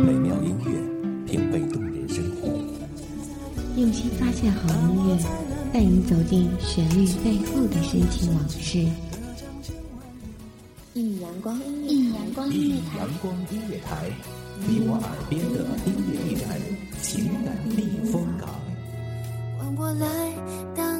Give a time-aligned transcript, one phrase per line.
[0.00, 2.48] 美妙音乐，品味动人生活。
[3.76, 5.18] 用心发现好音乐，
[5.72, 8.78] 带你走进旋律背后的深情往事。
[10.94, 14.10] 一米阳光，一米阳光音乐台，阳光音乐台，
[14.66, 16.58] 你我耳边的音乐驿站，
[17.02, 18.48] 情感避风港。
[19.58, 20.06] 换我来
[20.74, 20.99] 当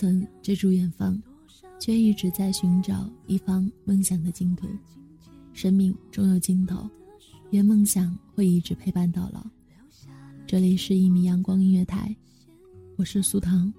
[0.00, 1.22] 曾追逐远方，
[1.78, 4.66] 却一直在寻找一方梦想的净土。
[5.52, 6.88] 生命终有尽头，
[7.50, 9.44] 愿梦想会一直陪伴到老。
[10.46, 12.16] 这里是一米阳光音乐台，
[12.96, 13.70] 我是苏糖。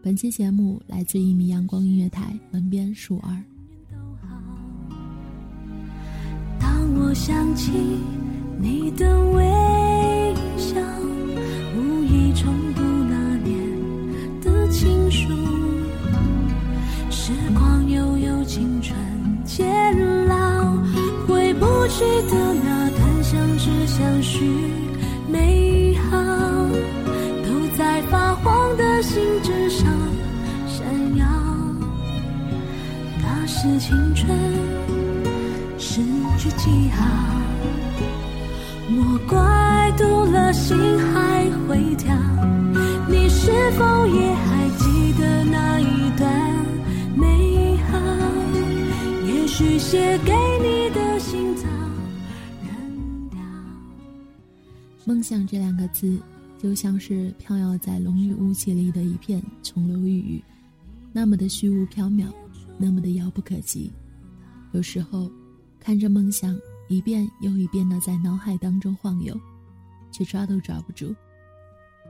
[0.00, 3.42] 本期节目来自一米阳光音乐台门边树儿。
[6.60, 7.72] 当我想起
[8.60, 9.42] 你的微
[10.56, 10.80] 笑，
[11.76, 15.55] 无意重读那年的情书。
[17.26, 18.96] 时光悠悠，青春
[19.44, 19.66] 渐
[20.28, 20.36] 老，
[21.26, 24.44] 回不去的那段相知相许
[25.28, 26.16] 美好，
[27.44, 29.92] 都在发黄的信纸上
[30.68, 31.26] 闪耀。
[33.20, 34.30] 那是青春。
[35.76, 36.00] 失
[36.38, 37.04] 去记号，
[49.66, 50.32] 也许写给
[50.62, 51.68] 你的信早
[52.62, 53.40] 扔掉。
[55.04, 56.20] 梦想这两个字，
[56.56, 60.44] 就像是飘摇在浓郁雾气里的一片琼楼玉宇，
[61.12, 62.32] 那么的虚无缥缈，
[62.78, 63.92] 那么的遥不可及。
[64.72, 65.28] 有时候。
[65.78, 69.40] 看着梦想一遍又一遍的在脑海当中晃悠，
[70.10, 71.14] 却抓都抓不住，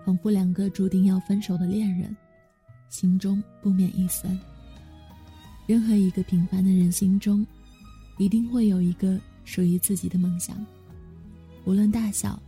[0.03, 2.17] 仿佛两个注定要分手的恋人，
[2.89, 4.35] 心中不免一酸。
[5.67, 7.45] 任何一个平凡的人心中，
[8.19, 10.57] 一定会有一个属于自己的梦想，
[11.65, 12.41] 无论大小，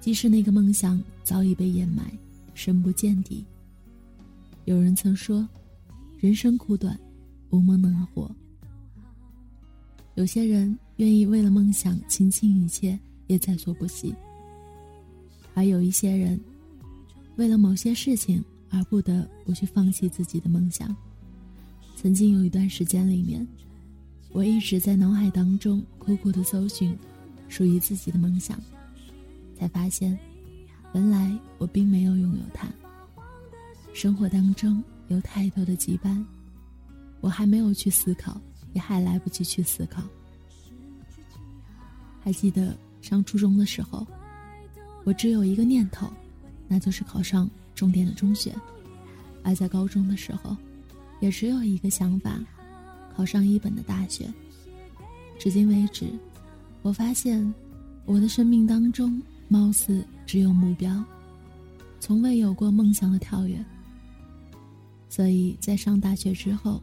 [0.00, 2.10] 即使那个梦想早已被掩埋，
[2.54, 3.44] 深不见底。
[4.64, 5.46] 有人曾说，
[6.18, 6.98] 人生苦短，
[7.50, 8.30] 无梦能活。
[10.14, 12.98] 有些人愿意为了梦想倾尽一切，
[13.28, 14.12] 也在所不惜；
[15.54, 16.40] 而有一些人，
[17.36, 20.96] 为了某些事情而不得不去放弃自己的梦想。
[22.00, 23.44] 曾经有一段时间里面，
[24.30, 26.96] 我一直在脑海当中苦苦的搜寻
[27.48, 28.56] 属于自己的梦想，
[29.58, 30.16] 才发现，
[30.94, 32.68] 原来我并没有拥有它。
[33.92, 36.24] 生活当中有太多的羁绊，
[37.20, 38.40] 我还没有去思考。
[38.74, 40.02] 也还来不及去思考。
[42.20, 44.06] 还记得上初中的时候，
[45.04, 46.06] 我只有一个念头，
[46.68, 48.52] 那就是考上重点的中学；
[49.42, 50.54] 而在高中的时候，
[51.20, 52.38] 也只有一个想法，
[53.14, 54.32] 考上一本的大学。
[55.38, 56.06] 至今为止，
[56.82, 57.54] 我发现
[58.04, 61.04] 我的生命当中貌似只有目标，
[62.00, 63.64] 从未有过梦想的跳跃。
[65.08, 66.82] 所以在上大学之后，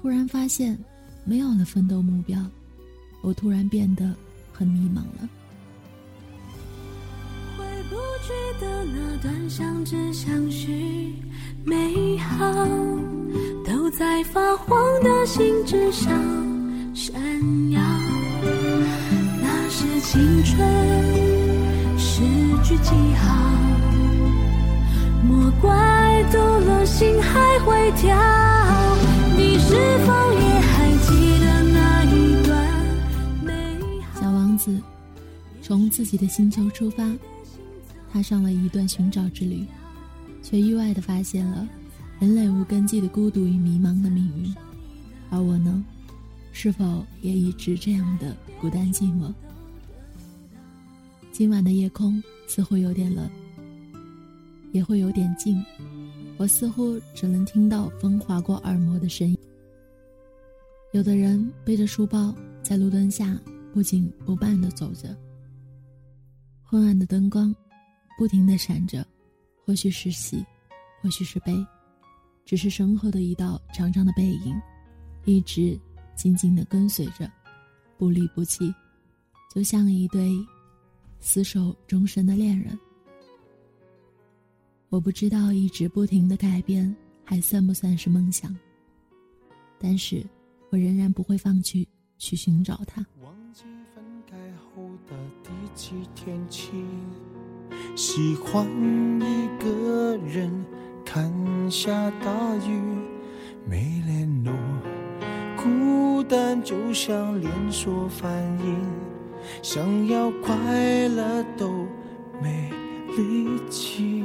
[0.00, 0.78] 突然发现。
[1.26, 2.38] 没有了奋斗目标，
[3.22, 4.14] 我突然变得
[4.52, 5.26] 很迷茫了。
[7.56, 11.14] 回不去的那段相知相许
[11.64, 12.46] 美好，
[13.96, 16.12] 在发黄的信纸上
[16.94, 17.14] 闪
[17.70, 17.80] 耀。
[19.40, 20.68] 那是青春
[21.96, 22.20] 失
[22.64, 23.34] 去记号，
[25.22, 28.16] 莫怪读了心还会跳。
[29.36, 29.74] 你是
[30.04, 30.54] 否也？
[35.60, 37.10] 从自己的星球出发，
[38.12, 39.64] 踏上了一段寻找之旅，
[40.42, 41.66] 却意外的发现了
[42.20, 44.54] 人类无根基的孤独与迷茫的命运，
[45.30, 45.84] 而我呢，
[46.52, 49.32] 是否也一直这样的孤单寂寞？
[51.32, 53.28] 今晚的夜空似乎有点冷，
[54.72, 55.62] 也会有点静，
[56.36, 59.36] 我似乎只能听到风划过耳膜的声音。
[60.92, 62.32] 有的人背着书包
[62.62, 63.36] 在路灯下
[63.72, 65.14] 不紧不慢地走着，
[66.62, 67.54] 昏暗的灯光
[68.16, 69.04] 不停地闪着，
[69.66, 70.42] 或许是喜，
[71.02, 71.52] 或许是悲，
[72.44, 74.54] 只是身后的一道长长的背影，
[75.24, 75.78] 一直
[76.14, 77.30] 静静地跟随着，
[77.98, 78.74] 不离不弃，
[79.54, 80.30] 就像一对
[81.22, 82.78] 厮守终身的恋人。
[84.88, 86.94] 我不知道一直不停的改变
[87.24, 88.54] 还算不算是梦想，
[89.78, 90.24] 但是。
[90.70, 91.86] 我仍然不会放弃
[92.18, 93.00] 去寻找他。
[93.22, 93.62] 忘记
[93.94, 95.14] 分开后的
[95.44, 96.72] 第几天起，
[97.94, 98.66] 喜欢
[99.20, 100.50] 一个人
[101.04, 101.32] 看
[101.74, 101.90] 下
[102.24, 102.30] 大
[102.68, 102.80] 雨，
[103.68, 104.52] 没联络，
[105.56, 108.30] 孤单就像连锁反
[108.64, 108.76] 应，
[109.60, 110.54] 想要快
[111.08, 111.68] 乐都
[112.40, 112.70] 没
[113.16, 114.22] 力气。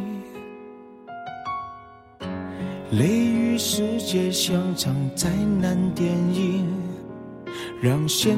[2.92, 5.28] 雷雨世界像场灾
[5.60, 6.68] 难电影，
[7.82, 8.38] 让现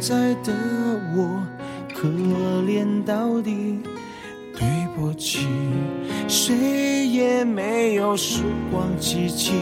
[0.00, 0.52] 在的
[1.16, 1.44] 我
[1.92, 2.06] 可
[2.64, 3.80] 怜到底。
[5.02, 5.48] 过去，
[6.28, 8.40] 谁也没有时
[8.70, 9.52] 光机器，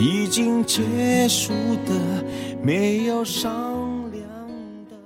[0.00, 0.82] 已经结
[1.28, 1.52] 束
[1.86, 2.24] 的
[2.60, 4.28] 没有商量
[4.90, 4.98] 的。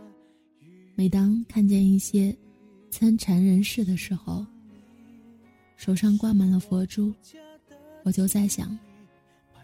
[0.94, 2.34] 每当看见一些
[2.90, 4.42] 参禅人士的时候，
[5.76, 7.12] 手上挂满了佛珠。
[8.04, 8.76] 我就在想，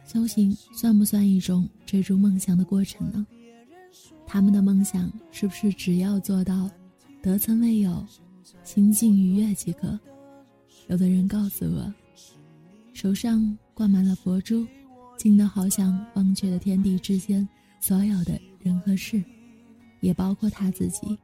[0.06, 3.26] 修行算不算一种追逐梦想的过程呢？
[4.26, 6.68] 他们的梦想是不是只要做到
[7.22, 8.04] 得曾未有，
[8.64, 9.98] 心境愉悦即可？
[10.88, 11.94] 有的人告诉我，
[12.92, 14.66] 手上挂满了佛珠，
[15.16, 17.48] 静得好像忘却了天地之间
[17.80, 19.22] 所有的人和事，
[20.00, 21.18] 也包括他自己。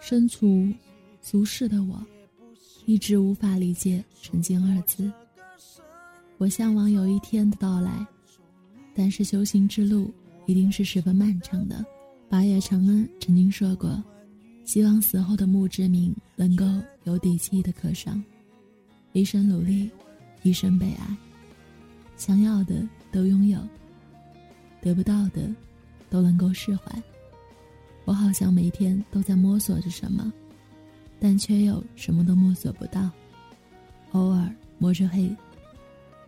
[0.00, 0.68] 身处
[1.20, 2.04] 俗世的我，
[2.86, 5.10] 一直无法理解“纯净”二字。
[6.38, 8.06] 我向往有一天的到来，
[8.94, 10.12] 但是修行之路
[10.46, 11.84] 一定是十分漫长的。
[12.28, 14.02] 八月长安曾经说过
[14.64, 16.64] ：“希望死后的墓志铭能够
[17.04, 18.22] 有底气的刻上，
[19.12, 19.90] 一生努力，
[20.42, 21.16] 一生被爱，
[22.16, 23.58] 想要的都拥有，
[24.80, 25.54] 得不到的
[26.08, 27.02] 都能够释怀。”
[28.06, 30.30] 我好像每天都在摸索着什么，
[31.18, 33.10] 但却又什么都摸索不到，
[34.12, 35.34] 偶尔摸着黑。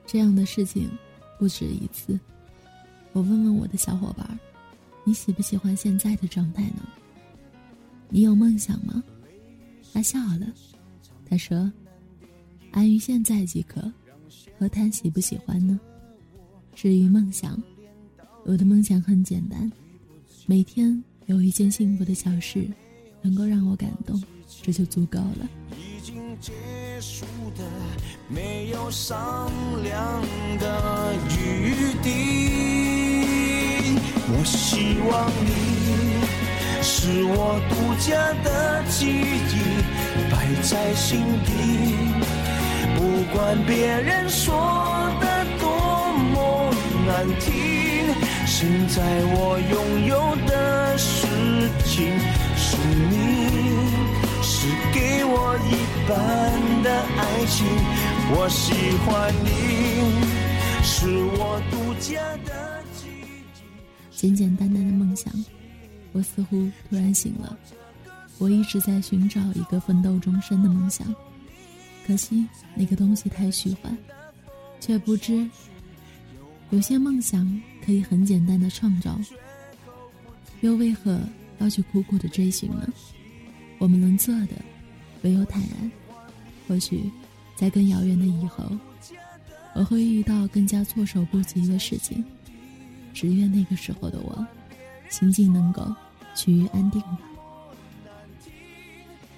[0.07, 0.89] 这样的事情
[1.39, 2.19] 不止一次。
[3.13, 4.39] 我问问我的小伙伴
[5.05, 6.83] 你喜不喜欢现在的状态呢？
[8.09, 9.03] 你有梦想吗？”
[9.93, 10.47] 他笑了，
[11.29, 11.71] 他说
[12.73, 13.93] ：“安于现在即可，
[14.59, 15.79] 何谈喜不喜欢呢？
[16.75, 17.63] 至于梦想，
[18.45, 19.71] 我的梦想很简单，
[20.47, 22.69] 每天有一件幸福的小事，
[23.23, 24.23] 能够让我感动，
[24.63, 25.49] 这就足够了。”
[26.39, 26.53] 结
[27.01, 27.25] 束
[27.57, 27.65] 的
[28.29, 29.51] 没有商
[29.83, 30.23] 量
[30.59, 31.73] 的余
[32.03, 32.11] 地。
[34.29, 36.16] 我希望你
[37.07, 39.55] 是我独家的记忆，
[40.29, 41.53] 摆在心底。
[42.97, 44.53] 不管别人说
[45.21, 45.69] 的多
[46.35, 46.75] 么
[47.07, 48.13] 难听，
[48.45, 51.29] 现在我拥有的事
[51.85, 52.19] 情
[52.57, 52.77] 是
[53.09, 53.15] 你。
[54.43, 56.13] 是给我一半
[56.83, 57.65] 的爱情，
[58.35, 58.75] 我喜
[59.07, 59.47] 欢你，
[60.83, 61.07] 是
[61.39, 63.47] 我独家的记忆。
[64.11, 65.33] 简简单单的梦想，
[66.17, 67.55] 我似乎突然醒了。
[68.39, 71.07] 我一直在寻找一个奋斗终身的梦想，
[72.07, 73.95] 可惜那个东西太虚幻，
[74.81, 75.47] 却不知
[76.71, 79.21] 有些梦想可以很简单的创造，
[80.63, 81.21] 又为何
[81.59, 82.89] 要去苦苦的追寻呢？
[83.79, 84.53] 我们能做的，
[85.21, 85.91] 唯有坦然。
[86.67, 87.11] 或许，
[87.57, 88.65] 在更遥远的以后，
[89.75, 92.25] 我会遇到更加措手不及的事情。
[93.13, 94.47] 只愿那个时候的我，
[95.09, 95.95] 心境能够
[96.37, 97.19] 趋于安定吧。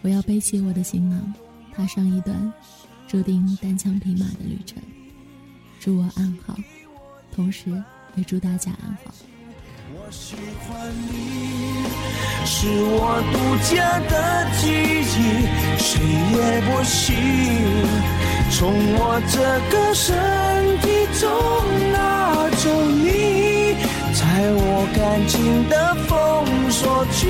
[0.02, 1.32] 我要背起我的行囊，
[1.74, 2.52] 踏上一段
[3.06, 4.82] 注定单枪匹马的旅程。
[5.80, 6.54] 祝我安好，
[7.34, 7.70] 同时
[8.16, 9.14] 也祝大家安好。
[9.94, 10.34] 我喜
[10.66, 11.86] 欢你，
[12.44, 12.68] 是
[13.00, 13.36] 我独
[13.72, 14.12] 家的
[14.58, 15.16] 记忆，
[15.78, 15.88] 谁
[16.34, 17.06] 也不行
[18.50, 18.58] 从
[18.96, 19.38] 我这
[19.70, 20.06] 个身
[20.80, 20.86] 体
[21.18, 21.24] 中
[21.92, 21.96] 拿
[22.56, 23.06] 走你，
[24.40, 27.28] 我感情的封锁区，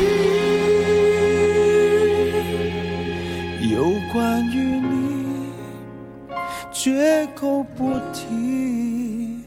[3.72, 5.08] 有关于你。
[6.72, 9.42] 绝口不提，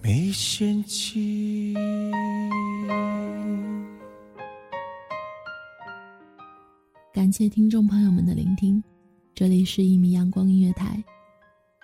[0.00, 1.74] 没嫌弃。
[7.12, 8.82] 感谢听众朋友们的聆听，
[9.34, 11.02] 这里是一米阳光音乐台，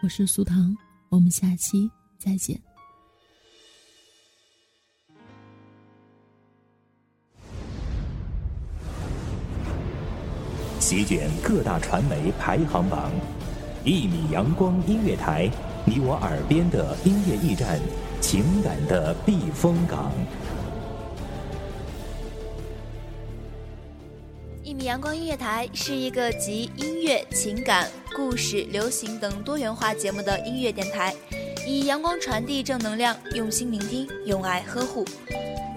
[0.02, 0.76] 我是苏糖，
[1.08, 2.67] 我们下期再见。
[10.88, 13.12] 席卷各大传媒排行榜，
[13.84, 15.46] 一米阳光音乐台，
[15.84, 17.78] 你我耳边的音乐驿站，
[18.22, 20.10] 情感的避风港。
[24.62, 31.14] 一米阳光音乐台是一个集音乐、情感、故事、流行等多元化节目的音乐电台，
[31.66, 35.04] 以阳光传递正能量，用心聆听，用爱呵护。